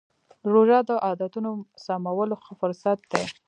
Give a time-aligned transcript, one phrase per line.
[0.51, 1.51] روژه د عادتونو
[1.85, 3.23] سمولو ښه فرصت دی.